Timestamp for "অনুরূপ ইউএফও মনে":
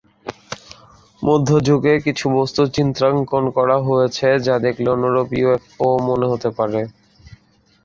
4.95-6.25